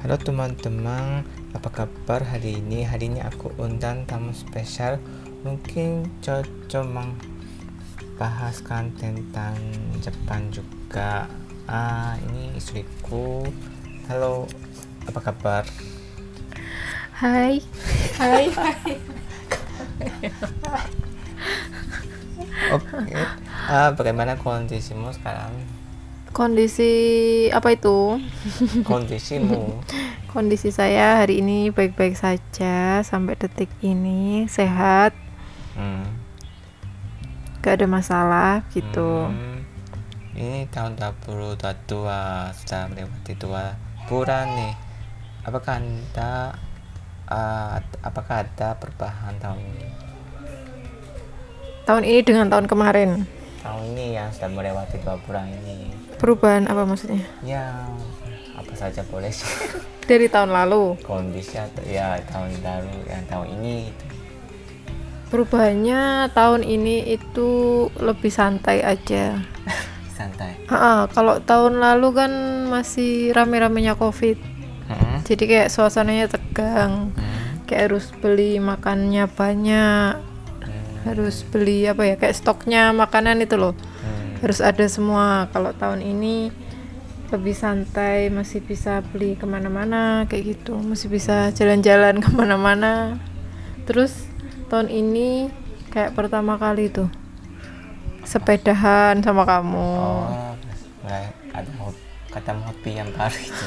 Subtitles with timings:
[0.00, 2.88] Halo teman-teman, apa kabar hari ini?
[2.88, 4.96] Hari ini aku undang tamu spesial
[5.44, 6.88] Mungkin cocok
[8.16, 9.60] membahaskan tentang
[10.00, 11.28] Jepang juga
[11.68, 13.44] Ah, ini istriku
[14.08, 14.48] Halo,
[15.04, 15.68] apa kabar?
[17.20, 17.60] Hai.
[18.16, 18.48] Hai.
[22.72, 23.20] Oke,
[23.68, 25.52] Ah, bagaimana kondisimu sekarang?
[26.30, 26.92] Kondisi
[27.50, 28.22] apa itu?
[28.88, 29.82] Kondisimu
[30.30, 35.10] Kondisi saya hari ini baik-baik saja sampai detik ini sehat,
[35.74, 36.06] hmm.
[37.58, 39.26] gak ada masalah gitu.
[39.26, 39.66] Hmm,
[40.38, 41.58] ini tahun 2022
[42.62, 43.74] sudah melewati dua
[44.06, 44.74] bulan nih.
[45.42, 46.54] Apakah anda
[47.26, 49.86] uh, apakah ada perubahan tahun ini?
[51.90, 53.39] Tahun ini dengan tahun kemarin.
[53.60, 55.92] Tahun ini yang sudah melewati dua bulan ini.
[56.16, 57.20] Perubahan apa maksudnya?
[57.44, 57.84] Ya
[58.56, 59.44] apa saja boleh sih.
[60.08, 60.96] Dari tahun lalu.
[61.04, 64.04] Kondisi atau ya tahun baru yang tahun ini itu.
[65.30, 67.50] Perubahannya tahun ini itu
[68.00, 69.38] lebih santai aja.
[70.16, 70.56] santai.
[70.72, 72.32] Ah, kalau tahun lalu kan
[72.72, 74.40] masih rame-ramenya Covid.
[74.88, 75.20] Hmm.
[75.22, 77.12] Jadi kayak suasananya tegang.
[77.12, 77.62] Hmm.
[77.68, 80.29] Kayak harus beli makannya banyak.
[81.02, 84.40] Harus beli apa ya kayak stoknya makanan itu loh Hmm.
[84.40, 86.48] harus ada semua kalau tahun ini
[87.28, 93.20] lebih santai masih bisa beli ke mana-mana kayak gitu masih bisa jalan-jalan ke mana-mana
[93.84, 94.24] terus
[94.66, 95.52] tahun ini
[95.88, 97.12] kayak pertama kali tuh
[98.22, 100.52] sepedahan sama kamu Oh,
[101.50, 103.66] ada hobi, kata hobi yang baru itu.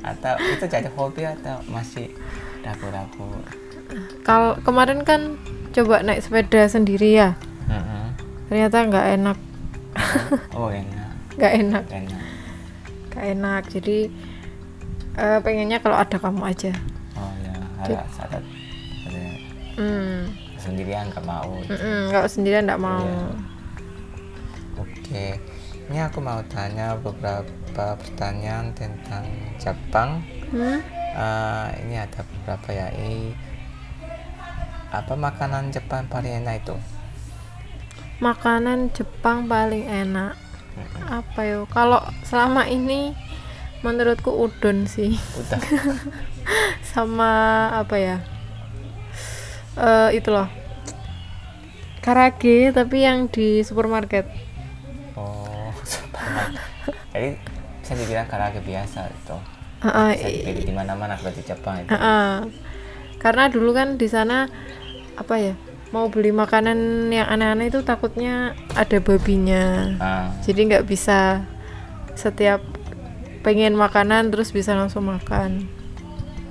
[0.00, 2.08] atau itu jadi hobi atau masih
[2.60, 3.28] ragu-ragu?
[4.20, 5.36] kalau kemarin kan
[5.70, 7.36] coba naik sepeda sendiri ya
[7.68, 8.04] Mm-mm.
[8.48, 9.38] ternyata nggak enak
[10.54, 12.22] Oh enak, nggak enak enak.
[13.10, 13.98] nggak enak jadi
[15.16, 16.72] eh, pengennya kalau ada kamu aja
[17.14, 19.20] Oh ya, ada ada, ada
[19.74, 20.18] hmm.
[20.58, 21.50] sendirian nggak mau.
[22.10, 23.02] Kalau sendirian nggak mau.
[23.02, 23.26] Iya.
[24.78, 25.26] Oke,
[25.90, 27.46] ini aku mau tanya beberapa
[27.94, 29.26] pertanyaan tentang
[29.56, 30.22] Jepang.
[30.50, 30.78] Hmm?
[31.14, 32.86] Eh, ini ada beberapa ya.
[32.94, 33.34] Ini
[34.88, 36.76] apa makanan Jepang paling enak itu?
[38.24, 40.34] Makanan Jepang paling enak.
[41.06, 41.60] Apa yo?
[41.68, 43.12] Kalau selama ini
[43.84, 45.14] menurutku udon sih.
[45.38, 45.60] Udah.
[46.94, 48.16] Sama apa ya?
[49.78, 50.48] Eh itu loh.
[52.00, 54.24] Karage tapi yang di supermarket.
[55.14, 56.64] Oh, supermarket.
[57.12, 57.28] Jadi
[57.84, 59.36] bisa dibilang karaoke biasa itu.
[59.78, 61.92] Heeh, Bisa dibeli di mana-mana di Jepang itu.
[61.92, 62.48] Heeh.
[63.18, 64.46] Karena dulu kan di sana
[65.18, 65.54] apa ya?
[65.90, 69.96] Mau beli makanan yang aneh-aneh itu takutnya ada babinya.
[69.98, 71.42] Ah, jadi nggak bisa
[72.18, 72.60] setiap
[73.46, 75.64] pengen makanan terus bisa langsung makan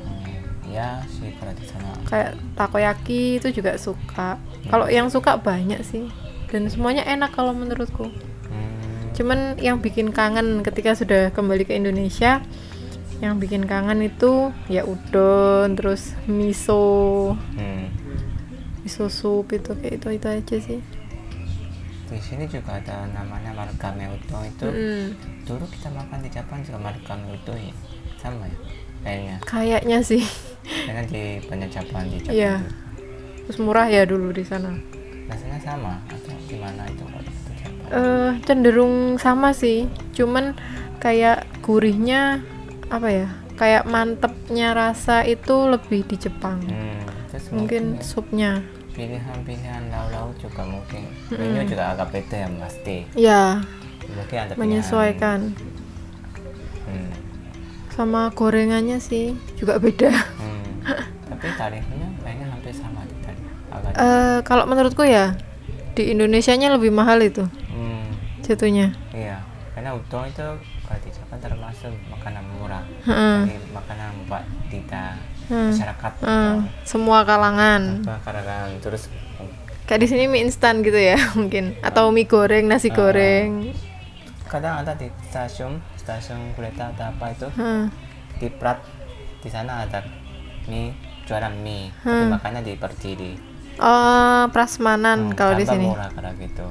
[0.07, 1.91] hmm, ya sih kalau di sana.
[2.07, 4.39] kayak takoyaki itu juga suka
[4.71, 6.07] kalau yang suka banyak sih
[6.47, 8.09] dan semuanya enak kalau menurutku
[8.47, 12.39] Hmm, cuman yang bikin kangen ketika sudah kembali ke Indonesia
[13.19, 17.76] yang bikin kangen itu ya udon terus miso hmm.
[18.87, 20.79] Miso soup itu kayak itu itu aja sih
[22.07, 24.63] Di sini juga ada namanya marukame udon itu.
[24.63, 25.07] Mm,
[25.43, 27.73] Dulu kita makan di Jepang juga marukame udon ya.
[28.15, 28.57] Sama ya
[29.03, 29.35] kayaknya.
[29.43, 30.23] kayaknya sih
[30.63, 32.31] Karena di banyak Jepang di Jepang.
[32.31, 32.55] Iya.
[32.57, 32.71] itu.
[33.43, 34.71] terus murah ya dulu di sana
[35.27, 37.75] Rasanya sama atau gimana itu kalau di Jepang?
[37.89, 40.55] eh cenderung sama sih cuman
[40.97, 42.39] kayak gurihnya
[42.87, 47.03] apa ya kayak mantepnya rasa itu lebih di Jepang Hmm,
[47.37, 48.65] terus mungkin supnya.
[48.97, 51.05] Pilihan-pilihan lauk-lauk juga mungkin.
[51.29, 53.41] Menu juga agak beda ya pasti ya
[54.09, 55.53] mungkin ada menyesuaikan.
[56.89, 57.11] Hmm,
[57.93, 60.09] sama gorengannya sih juga beda.
[60.09, 60.65] Hmm.
[61.27, 65.37] tapi tarifnya kayaknya hampir sama di tadi agak Eh kalau menurutku ya
[65.93, 68.97] di Indonesianya lebih mahal itu hmm, jatuhnya.
[69.13, 69.45] Iya
[69.77, 70.47] karena udon itu
[70.89, 72.81] kalau di Jepang termasuk makanan murah.
[73.05, 74.41] Jadi makanan buat
[74.73, 75.13] lidah
[75.47, 75.71] Hmm.
[75.71, 78.03] masyarakat Eh, semua kalangan.
[78.03, 79.07] Makanan terus
[79.87, 81.71] kayak di sini mie instan gitu ya mungkin.
[81.79, 83.71] Atau mie goreng nasi goreng.
[84.45, 87.47] Kadang ada di stasiun stasiun kereta atau apa itu.
[87.55, 87.85] Heeh.
[88.37, 88.77] di Prat
[89.41, 90.03] di sana ada
[90.67, 90.91] mie
[91.23, 91.89] jualan mie.
[91.99, 93.31] Tapi makannya di
[93.79, 95.87] oh prasmanan Hmm, kalau di sini.
[95.87, 96.67] murah karena gitu.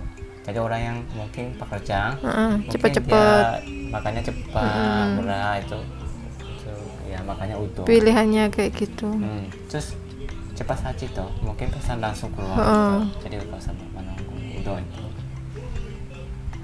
[0.46, 3.10] Jadi orang yang mungkin pekerja mungkin cepet-cepet.
[3.10, 3.58] dia
[3.90, 5.78] makannya cepat murah itu itu
[7.16, 9.08] ya makanya udon pilihannya kayak gitu.
[9.08, 9.96] Hmm, terus
[10.52, 11.28] cepat saji toh.
[11.40, 13.24] Mungkin pesan langsung keluar gitu.
[13.24, 15.04] jadi nggak usah menunggu udon itu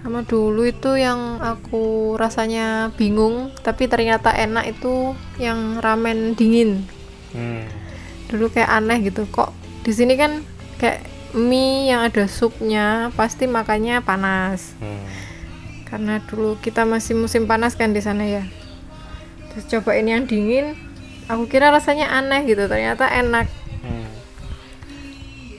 [0.02, 6.84] sama dulu itu yang aku rasanya bingung tapi ternyata enak itu yang ramen dingin.
[7.32, 7.64] Hmm.
[8.28, 9.24] dulu kayak aneh gitu.
[9.30, 9.54] Kok
[9.86, 10.42] di sini kan
[10.76, 14.74] kayak mie yang ada supnya pasti makannya panas.
[14.82, 15.06] Hmm.
[15.92, 18.48] karena dulu kita masih musim panas kan di sana ya
[19.52, 20.72] terus cobain yang dingin
[21.26, 23.46] aku kira rasanya aneh gitu ternyata enak
[23.78, 24.06] Hmm.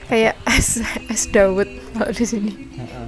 [0.08, 3.08] kayak es es dawet kalau di sini Hmm.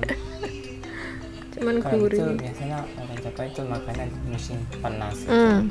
[1.51, 5.15] cuman Kalau itu gurih biasanya orang Jepang itu makannya musim panas.
[5.17, 5.31] gitu.
[5.31, 5.61] hmm.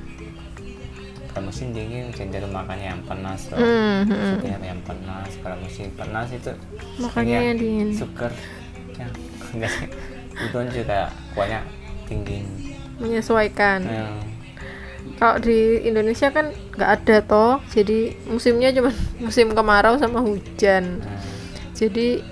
[1.29, 3.59] Kalau musim dingin cenderung makannya yang panas loh.
[3.59, 4.39] Hmm, hmm.
[4.63, 5.31] Yang panas.
[5.43, 6.53] Kalau musim panas itu
[6.97, 7.89] Makannya yang dingin.
[7.91, 8.33] Sugar
[8.95, 9.11] yang
[9.53, 9.89] enggak sih.
[10.41, 10.99] Udon juga
[11.35, 11.61] kuahnya
[12.05, 12.39] tinggi.
[12.97, 14.19] menyesuaikan Hmm.
[15.21, 17.53] Kalau di Indonesia kan nggak ada toh.
[17.71, 18.91] Jadi musimnya cuma
[19.25, 21.05] musim kemarau sama hujan.
[21.77, 22.23] Jadi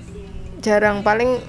[0.62, 1.04] jarang.
[1.04, 1.40] Paling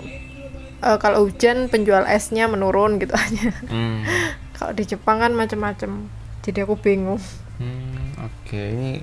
[0.84, 3.50] eh, kalau hujan penjual esnya menurun gitu aja.
[3.68, 4.04] Hmm.
[4.58, 6.08] kalau di Jepang kan macam-macam
[6.44, 7.20] jadi aku bingung.
[7.58, 8.60] Hmm, oke.
[8.60, 9.00] Ini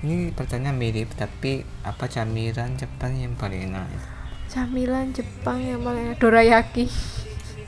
[0.00, 3.88] ini pertanyaan mirip tapi apa camilan Jepang yang paling enak?
[4.50, 6.18] camilan Jepang yang paling enak.
[6.18, 6.90] Dorayaki.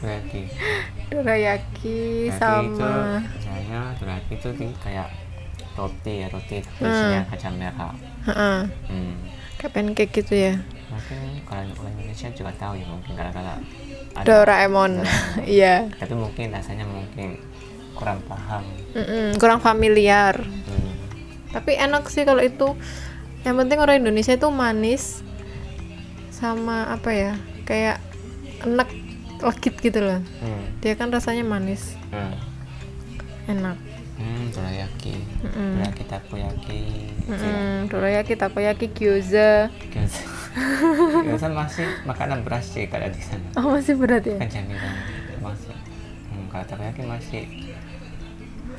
[0.02, 0.50] Berarti
[1.14, 4.48] dorayaki itu sama misalnya berarti itu
[4.78, 5.08] kayak
[5.72, 6.90] roti ya roti tapi Hmm.
[6.90, 7.92] isinya kacang merah.
[8.22, 9.12] Heeh, Hmm.
[9.56, 10.54] kayak pancake gitu ya
[10.86, 13.56] Mungkin kalau orang Indonesia juga tahu ya mungkin gara-gara
[14.12, 15.00] ada Doraemon
[15.48, 17.40] iya tapi mungkin rasanya mungkin
[17.92, 18.60] kurang paham.
[18.92, 20.92] Mm-mm, kurang familiar Hmm.
[21.48, 22.76] tapi enak sih kalau itu
[23.42, 25.24] yang penting orang Indonesia itu manis
[26.30, 27.32] sama apa ya
[27.64, 27.96] kayak
[28.62, 28.88] enak
[29.42, 30.62] legit gitu loh Hmm.
[30.78, 32.34] dia kan rasanya manis Hmm.
[33.48, 33.76] enak
[34.12, 35.18] Hmm, dorayaki.
[35.42, 35.72] Mm-mm.
[35.74, 36.82] Dorayaki takoyaki.
[37.26, 40.22] Mm-mm, dorayaki takoyaki gyoza Gyoza.
[41.26, 43.42] Gyoza masih makanan beras sih kalau di sana.
[43.58, 44.94] oh masih berat ya Kan camilan
[45.42, 45.74] masih.
[46.28, 47.42] Hmm, kalau takoyaki masih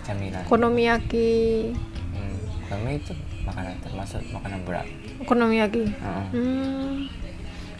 [0.01, 0.41] camilan.
[0.43, 1.31] okonomiyaki
[2.13, 2.35] Hmm,
[2.69, 3.11] kami itu
[3.43, 4.87] makanan termasuk makanan berat.
[5.19, 6.25] okonomiyaki Heeh.
[6.31, 6.93] hmm,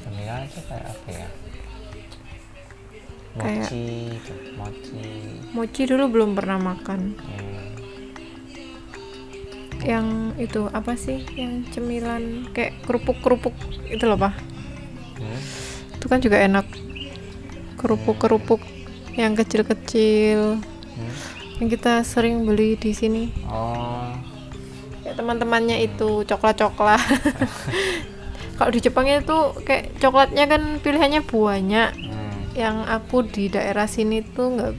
[0.03, 1.27] Camilan itu kayak apa ya?
[3.33, 3.85] Kayak- Mochi,
[4.53, 5.01] mochi.
[5.51, 7.65] mochi dulu belum pernah makan Hmm.
[9.83, 10.05] yang
[10.37, 13.51] itu apa sih yang cemilan kayak kerupuk kerupuk
[13.85, 14.31] itu loh pak
[15.15, 15.39] Hmm.
[15.93, 16.63] itu kan juga enak
[17.75, 18.61] kerupuk kerupuk
[19.11, 20.61] yang kecil kecil
[20.93, 21.13] Hmm.
[21.57, 24.13] yang kita sering beli di sini Oh,
[25.01, 27.01] ya teman-temannya itu coklat coklat
[28.57, 32.12] kalau di Jepang itu kayak coklatnya kan pilihannya banyak hmm.
[32.53, 34.71] Yang aku di daerah sini tuh nggak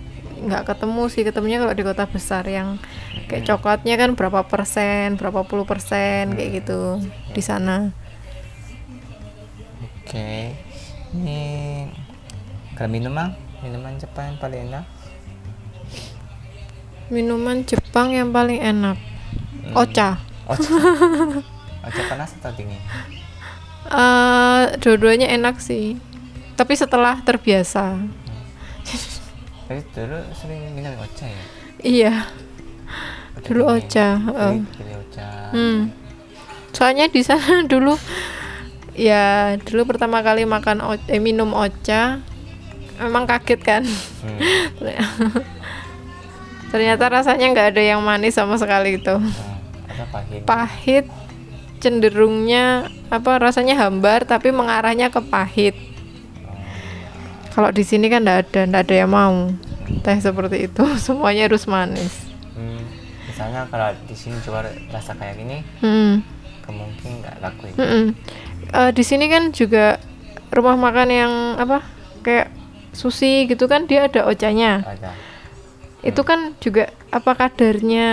[0.45, 1.23] nggak ketemu sih.
[1.27, 2.79] Ketemunya kalau di kota besar yang
[3.27, 7.03] kayak coklatnya kan berapa persen berapa puluh persen kayak gitu
[7.35, 7.91] di sana.
[10.05, 10.53] Oke,
[11.17, 11.43] ini
[12.77, 13.33] kalau minuman,
[13.65, 14.85] minuman Jepang yang paling enak.
[17.13, 18.97] minuman Jepang yang paling enak.
[18.97, 19.77] Hmm.
[19.77, 20.11] ocha.
[20.49, 20.73] Ocha.
[21.85, 22.81] Ocha panas atau dingin?
[23.85, 26.01] Eh, dua-duanya enak sih
[26.55, 27.99] tapi setelah terbiasa
[29.65, 31.45] Tapi dulu sering minum ocha ya.
[31.81, 32.15] iya
[33.43, 34.21] dulu ocha.
[34.23, 35.29] Pilih, pilih ocha.
[35.51, 35.81] Hmm.
[36.71, 37.99] Soalnya di sana dulu
[38.95, 40.81] ya dulu pertama kali makan
[41.11, 42.23] eh, minum ocha
[43.03, 43.83] memang kaget kan.
[44.23, 44.39] Hmm.
[46.71, 49.15] Ternyata rasanya nggak ada yang manis sama sekali itu.
[49.19, 50.07] Hmm.
[50.11, 50.41] Pahit.
[50.47, 51.07] Pahit
[51.83, 55.75] cenderungnya apa rasanya hambar tapi mengarahnya ke pahit.
[57.55, 59.35] Kalau di sini kan nggak ada, nggak ada yang mau
[60.03, 60.83] teh seperti itu.
[61.05, 62.27] Semuanya harus manis.
[62.53, 62.83] Hmm.
[63.31, 66.23] Misalnya kalau di sini jual rasa kayak gini, Hmm.
[66.67, 67.75] kemungkinan nggak laku ya.
[67.77, 68.05] Mm-mm.
[68.71, 70.01] Eh, di sini kan juga
[70.51, 71.83] rumah makan yang apa
[72.23, 72.49] kayak
[72.91, 74.83] sushi gitu kan dia ada ocanya.
[74.83, 75.11] Ada.
[76.01, 78.09] Itu kan juga apa kadarnya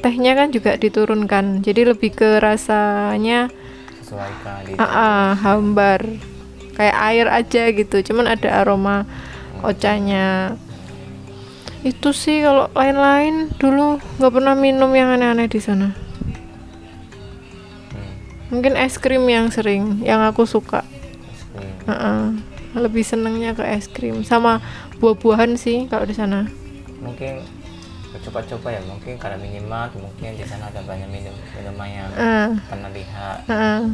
[0.00, 1.60] tehnya kan juga diturunkan.
[1.60, 3.48] Jadi lebih ke rasanya
[4.02, 4.72] Sesuaikan di.
[4.76, 6.00] ah, ah, hambar
[6.76, 7.96] kayak air aja gitu.
[8.12, 9.08] Cuman ada aroma
[9.64, 10.54] ocanya.
[11.82, 15.96] Itu sih kalau lain-lain dulu nggak pernah minum yang aneh-aneh di sana.
[18.46, 20.86] Mungkin es krim yang sering yang aku suka.
[21.56, 21.90] Krim.
[21.90, 22.24] Heeh.
[22.76, 24.60] lebih senengnya ke es krim sama
[25.00, 26.44] buah-buahan sih kalau di sana.
[27.00, 27.40] Mungkin
[28.16, 32.88] coba-coba ya mungkin karena minimal mungkin di sana ada banyak minum minuman yang Ah, pernah
[32.92, 33.92] lihat tapi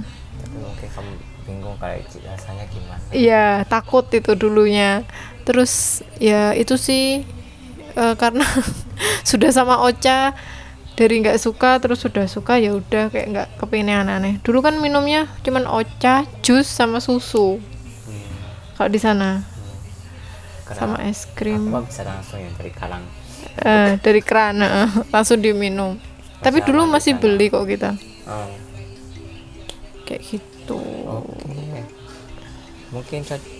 [0.62, 1.12] mungkin kamu
[1.44, 5.02] bingung kayak rasanya gimana Iya takut itu dulunya.
[5.42, 7.26] Terus ya itu sih
[7.98, 8.46] eh, karena
[9.28, 10.32] sudah sama Ocha
[10.94, 14.38] dari nggak suka terus sudah suka ya udah kayak nggak kepingin yang aneh.
[14.44, 17.58] Dulu kan minumnya cuman Ocha, jus sama susu.
[17.58, 18.32] Hmm.
[18.78, 19.30] Kalau di sana.
[20.62, 20.78] Kenapa?
[20.78, 23.04] sama es krim Apa bisa langsung yang dari Kalang?
[23.52, 24.64] Eh, dari keran
[25.12, 26.00] langsung diminum
[26.42, 28.46] tapi dulu masih beli kok kita Oh,
[30.02, 31.82] kayak gitu oke.
[32.90, 33.52] Mungkin cot-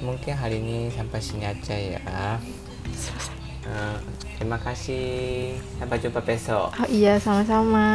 [0.00, 2.36] mungkin hari ini sampai sini aja ya.
[3.62, 3.96] Eh,
[4.34, 5.54] terima kasih.
[5.78, 6.74] Sampai jumpa besok.
[6.74, 7.86] oh iya sama-sama